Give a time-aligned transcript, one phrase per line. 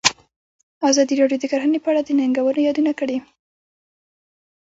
[0.89, 3.17] ازادي راډیو د کرهنه په اړه د ننګونو یادونه کړې.